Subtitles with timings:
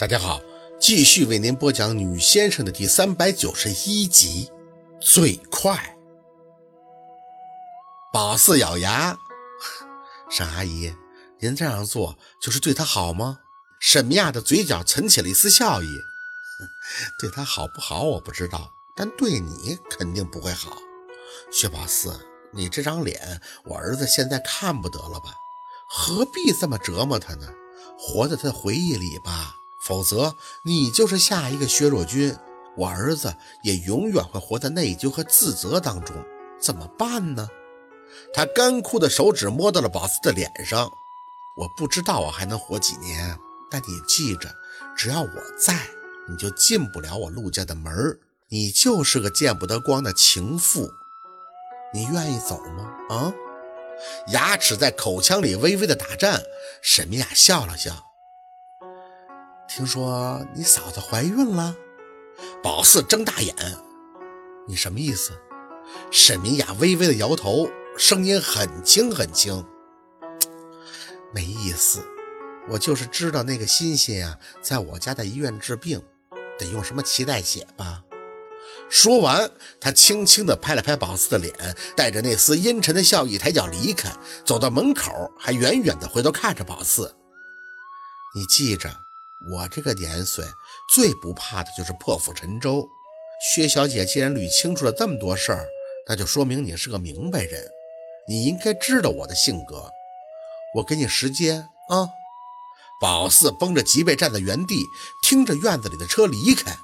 [0.00, 0.40] 大家好，
[0.80, 4.50] 继续为您播讲《女先生》的第三百九十一集。
[4.98, 5.94] 最快，
[8.10, 9.18] 宝四咬牙
[10.32, 10.96] ：“沈阿姨，
[11.38, 13.40] 您这样做就是对她好吗？”
[13.78, 15.86] 沈明亚的嘴角存起了一丝笑意
[17.20, 20.78] ：“对她好不好我不知道，但对你肯定不会好。
[21.52, 22.18] 薛宝四，
[22.54, 25.34] 你这张脸，我儿子现在看不得了吧？
[25.90, 27.46] 何必这么折磨他呢？
[27.98, 29.56] 活在他的回忆里吧。”
[29.90, 32.32] 否则，你就是下一个薛若君，
[32.76, 36.14] 我儿子也永远会活在内疚和自责当中。
[36.60, 37.48] 怎么办呢？
[38.32, 40.88] 他干枯的手指摸到了宝四的脸上。
[41.56, 43.36] 我不知道我还能活几年，
[43.68, 44.48] 但你记着，
[44.96, 45.76] 只要我在，
[46.28, 48.16] 你就进不了我陆家的门
[48.50, 50.88] 你就是个见不得光的情妇。
[51.92, 52.92] 你愿意走吗？
[53.08, 53.34] 啊？
[54.28, 56.40] 牙齿在口腔里微微的打颤。
[56.80, 58.09] 沈明雅笑了笑。
[59.72, 61.76] 听说你嫂子怀孕了，
[62.60, 63.54] 宝四睁大眼，
[64.66, 65.30] 你什么意思？
[66.10, 69.64] 沈明雅微微的摇头，声音很轻很轻，
[71.32, 72.04] 没意思，
[72.68, 76.02] 我就是知道那个欣欣啊，在我家的医院治病，
[76.58, 78.02] 得用什么脐带血吧。
[78.88, 81.54] 说完，他轻轻地拍了拍宝四的脸，
[81.96, 84.12] 带着那丝阴沉的笑意，抬脚离开，
[84.44, 87.14] 走到门口，还远远地回头看着宝四，
[88.34, 88.90] 你记着。
[89.48, 90.44] 我这个年岁
[90.92, 92.86] 最不怕的就是破釜沉舟。
[93.54, 95.66] 薛小姐既然捋清楚了这么多事儿，
[96.06, 97.66] 那就说明你是个明白人，
[98.28, 99.90] 你应该知道我的性格。
[100.76, 102.10] 我给你时间啊！
[103.00, 104.84] 宝四绷着脊背站在原地，
[105.22, 106.76] 听着院子里的车离开。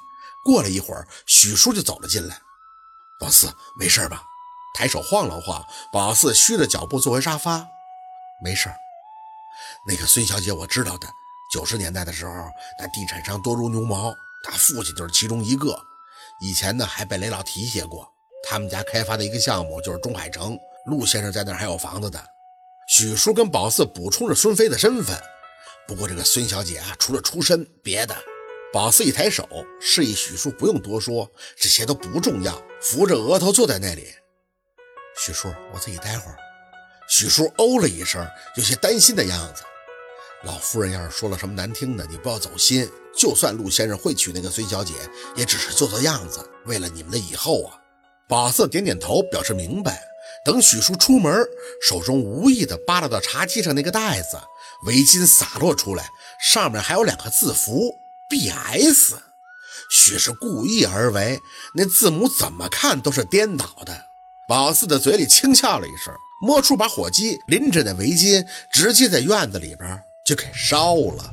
[0.42, 2.40] 过了一会儿，许叔就走了进来。
[3.20, 4.22] 宝四，没事吧？
[4.74, 5.62] 抬手晃了晃，
[5.92, 7.68] 宝四虚着脚步坐回沙发。
[8.42, 8.70] 没事
[9.86, 11.08] 那个孙小姐我知道的。
[11.52, 12.32] 九十年代的时候，
[12.78, 15.78] 那地产商多如牛毛，他父亲就是其中一个。
[16.40, 18.06] 以前呢，还被雷老提携过。
[18.48, 22.22] 他们家开发的一个项目就是中海城，陆先生在那儿还有房子的。
[22.88, 25.18] 许叔跟宝四补充着孙飞的身份。
[25.88, 28.16] 不过这个孙小姐啊，除了出身，别的。
[28.72, 29.48] 宝四一抬手
[29.80, 32.60] 示意许叔不用多说，这些都不重要。
[32.80, 34.12] 扶着额头坐在那里。
[35.18, 36.36] 许叔，我自己待会儿。
[37.08, 39.62] 许叔哦了一声，有些担心的样子。
[40.44, 42.88] 老夫人要是说了什么难听的，你不要走心。
[43.16, 44.92] 就算陆先生会娶那个孙小姐，
[45.34, 47.80] 也只是做做样子，为了你们的以后啊。
[48.28, 50.02] 宝四点点头，表示明白。
[50.44, 51.44] 等许叔出门，
[51.82, 54.38] 手中无意的扒拉到茶几上那个袋子，
[54.84, 56.08] 围巾洒落出来，
[56.40, 57.96] 上面还有两个字符
[58.28, 59.16] “B.S.”。
[59.90, 61.40] 许是故意而为，
[61.74, 64.06] 那字母怎么看都是颠倒的。
[64.48, 70.02] 宝四的嘴里轻笑了一声，摸出把火机，拎着那围巾，直接在院子里边。
[70.26, 71.32] 就给烧了。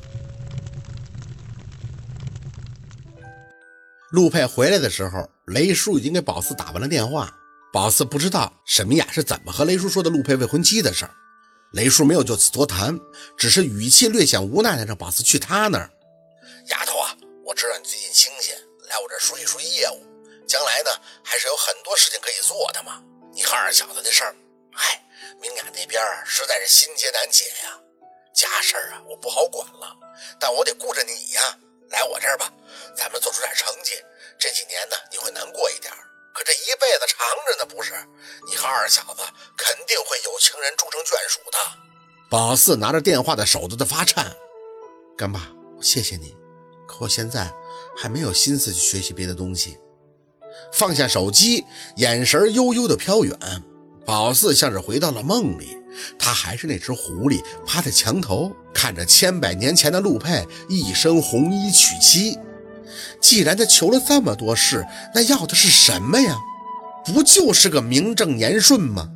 [4.11, 7.35] 陆佩回来的时候，雷叔已经给宝四打完了电话。
[7.73, 11.11] 宝四不知道沈明雅是怎么和雷叔说的陆佩未婚妻的事儿，
[11.71, 12.99] 雷叔没有就此多谈，
[13.35, 15.89] 只是语气略显无奈的让宝四去他那儿。
[16.67, 18.55] 丫头啊，我知道你最近清闲，
[18.87, 20.05] 来我这儿说一说业务，
[20.45, 20.91] 将来呢
[21.23, 23.01] 还是有很多事情可以做的嘛。
[23.33, 24.35] 你和二小子的事儿，
[24.73, 25.03] 哎，
[25.41, 27.79] 明雅那边实在是心结难解呀。
[28.33, 29.95] 家事儿啊，我不好管了，
[30.39, 31.57] 但我得顾着你呀。
[31.89, 32.51] 来我这儿吧，
[32.95, 33.93] 咱们做出点成绩。
[34.39, 35.93] 这几年呢，你会难过一点，
[36.33, 37.93] 可这一辈子长着呢，不是？
[38.49, 39.21] 你和二小子
[39.55, 41.57] 肯定会有情人终成眷属的。
[42.31, 44.35] 宝四拿着电话的手都在发颤。
[45.15, 46.35] 干爸，谢谢你，
[46.87, 47.53] 可我现在
[47.95, 49.77] 还没有心思去学习别的东西。
[50.71, 51.63] 放下手机，
[51.97, 53.37] 眼神悠悠的飘远。
[54.03, 55.77] 宝四像是回到了梦里。
[56.17, 62.37] 他还是那只狐狸，趴在墙头看着千百年前的陆佩一身红衣娶妻。
[63.19, 66.37] 既然他求了这么多事，那要的是什么呀？
[67.05, 69.09] 不就是个名正言顺吗？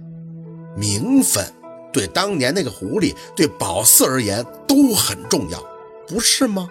[0.75, 1.53] 名分
[1.91, 5.63] 对当年那个狐狸，对宝四而言都很重要，
[6.07, 6.69] 不是吗？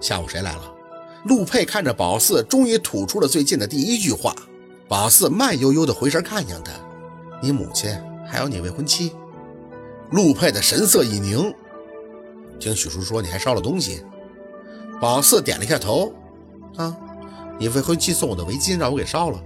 [0.00, 0.72] 下午谁来了？
[1.24, 4.34] 陆佩看着宝四，终于吐出了最近的第一句话。
[4.86, 6.72] 宝四慢悠悠地回神看向他
[7.42, 7.90] ：“你母亲。”
[8.26, 9.12] 还有你未婚妻，
[10.10, 11.54] 陆佩的神色一凝。
[12.58, 14.02] 听许叔说你还烧了东西，
[15.00, 16.12] 宝四点了一下头。
[16.76, 16.96] 啊，
[17.58, 19.40] 你未婚妻送我的围巾让我给烧了。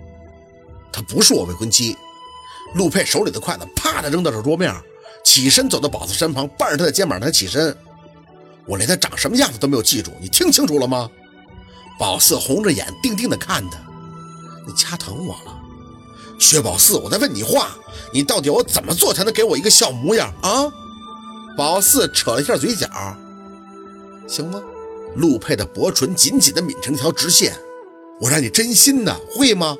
[0.92, 1.96] 她不是我未婚妻。
[2.74, 4.74] 陆佩手里的筷子啪的扔到了桌面，
[5.24, 7.76] 起身走到宝四身旁，伴着他的肩膀，他起身。
[8.66, 11.08] 我连他长什么样子都没有记住，你听清楚了吗？
[11.98, 13.78] 宝四红着眼，定定的看他。
[14.66, 15.57] 你掐疼我了。
[16.38, 17.76] 薛宝四，我在问你话，
[18.12, 20.72] 你到底要我怎么做才能给我一个笑模样啊？
[21.56, 22.88] 宝四扯了一下嘴角，
[24.28, 24.62] 行吗？
[25.16, 27.58] 陆佩的薄唇紧紧的抿成一条直线。
[28.20, 29.76] 我让你真心的，会吗？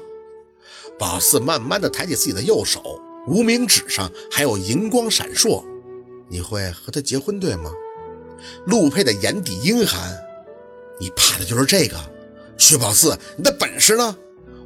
[0.98, 5.64] 宝四慢慢的抬起自己的右手，无名指上还有银光闪烁。
[6.28, 7.70] 你会和他结婚，对吗？
[8.66, 10.16] 陆佩的眼底阴寒。
[10.98, 11.96] 你怕的就是这个，
[12.56, 14.16] 薛宝四，你的本事呢？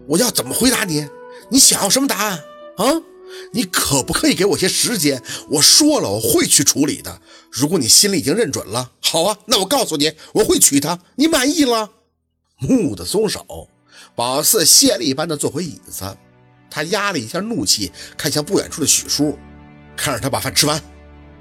[0.06, 1.06] 我要怎么回答你？
[1.52, 2.38] 你想要什么答案
[2.78, 3.02] 啊？
[3.52, 5.22] 你可不可以给我些时间？
[5.50, 7.20] 我说了，我会去处理的。
[7.50, 10.98] 如果你心里已经认准了，好啊，那我告诉你，我会娶她。
[11.16, 11.90] 你满意了？
[12.58, 13.68] 木的松手，
[14.14, 16.16] 宝四谢了一般的坐回椅子。
[16.70, 19.38] 他压了一下怒气，看向不远处的许叔，
[19.94, 20.82] 看着他把饭吃完。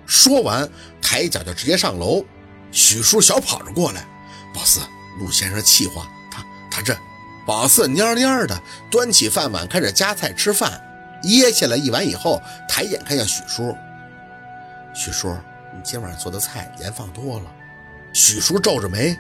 [0.05, 0.69] 说完，
[1.01, 2.25] 抬脚就直接上楼。
[2.73, 4.05] 许叔小跑着过来，
[4.53, 4.81] 宝四，
[5.19, 6.97] 陆先生气话，他他这。
[7.45, 10.81] 宝四蔫蔫的端起饭碗，开始夹菜吃饭。
[11.23, 13.75] 噎下了一碗以后，抬眼看向许叔
[14.93, 15.35] ：“许叔，
[15.73, 17.45] 你今晚做的菜盐放多了。”
[18.13, 19.17] 许叔皱着眉：“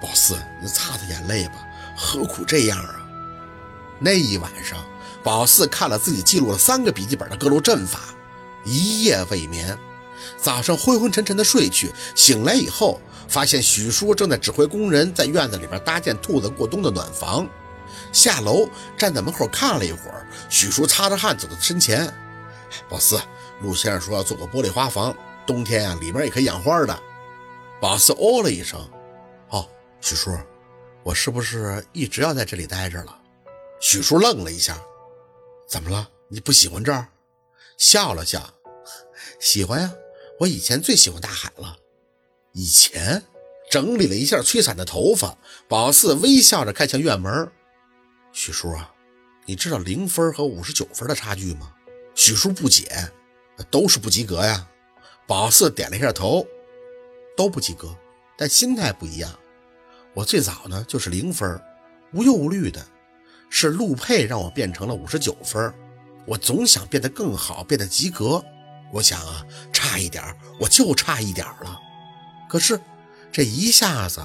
[0.00, 1.66] 宝四，你擦擦眼泪吧，
[1.96, 2.96] 何苦这样啊？”
[3.98, 4.84] 那一晚上，
[5.22, 8.00] 宝四看了自己记录了三个笔记本的各路阵法，
[8.64, 9.76] 一夜未眠。
[10.38, 13.00] 早上昏昏沉沉的睡去，醒来以后。
[13.30, 17.48] 发现许叔正在指挥工人在院子里边搭建兔子过冬的暖房，
[18.12, 18.68] 下楼
[18.98, 22.12] 站在门口看了一会儿，许叔擦着汗走到身前。
[22.88, 23.20] 宝四，
[23.62, 25.16] 陆先生说要做个玻璃花房，
[25.46, 27.02] 冬天啊里面也可以养花的。
[27.80, 28.80] 宝四哦了一声，
[29.50, 29.66] 哦，
[30.00, 30.36] 许叔，
[31.04, 33.16] 我是不是一直要在这里待着了？
[33.80, 34.76] 许叔愣了一下，
[35.68, 36.08] 怎么了？
[36.28, 37.06] 你不喜欢这儿？
[37.78, 38.42] 笑了笑，
[39.38, 39.92] 喜欢呀，
[40.40, 41.76] 我以前最喜欢大海了。
[42.52, 43.22] 以前
[43.70, 45.38] 整理了一下吹散的头发，
[45.68, 47.50] 宝四微笑着看向院门。
[48.32, 48.92] 许叔啊，
[49.46, 51.72] 你知道零分和五十九分的差距吗？
[52.14, 53.10] 许叔不解，
[53.70, 54.68] 都是不及格呀。
[55.26, 56.44] 宝四点了一下头，
[57.36, 57.96] 都不及格，
[58.36, 59.32] 但心态不一样。
[60.12, 61.60] 我最早呢就是零分，
[62.12, 62.84] 无忧无虑的，
[63.48, 65.72] 是陆佩让我变成了五十九分。
[66.26, 68.44] 我总想变得更好，变得及格。
[68.92, 71.80] 我想啊，差一点我就差一点了。
[72.50, 72.80] 可是，
[73.30, 74.20] 这一下子，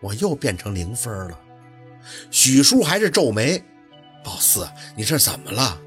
[0.00, 1.36] 我又变成零分了。
[2.30, 3.60] 许叔还是皱眉
[4.22, 5.82] ：“宝四，你这怎么了？”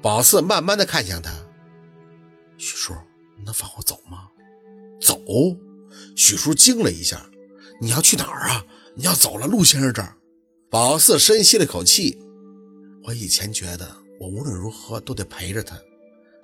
[0.00, 1.30] 宝四慢慢的看向他
[2.56, 2.94] ：“许叔，
[3.36, 4.30] 你能放我走吗？”
[5.02, 5.20] 走？
[6.16, 7.26] 许叔惊了一下
[7.78, 8.64] ：“你要去哪儿啊？
[8.94, 9.46] 你要走了？
[9.46, 10.16] 陆先生这儿？”
[10.70, 12.18] 宝四深吸了口气
[13.04, 15.78] ：“我以前觉得我无论如何都得陪着他，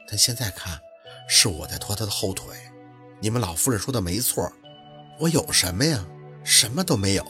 [0.07, 0.79] 但现在看，
[1.27, 2.55] 是我在拖他的后腿。”
[3.21, 4.53] 你们老夫人说的没错，
[5.19, 6.05] 我有什么呀？
[6.45, 7.25] 什么都没有。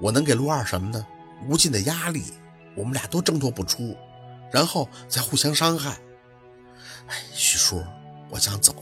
[0.00, 1.06] 我能给陆二什么呢？
[1.46, 2.24] 无尽的压力，
[2.76, 3.96] 我们俩都挣脱不出，
[4.52, 5.98] 然后再互相伤害。
[7.06, 7.82] 哎，徐叔，
[8.28, 8.74] 我想走，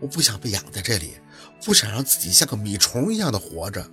[0.00, 1.18] 我不想被养在这里，
[1.64, 3.88] 不想让自己像个米虫一样的活着。